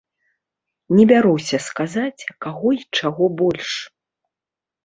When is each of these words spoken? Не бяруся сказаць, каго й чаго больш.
Не 0.99 1.03
бяруся 1.11 1.59
сказаць, 1.67 2.21
каго 2.47 2.67
й 2.79 2.99
чаго 2.99 3.23
больш. 3.43 3.69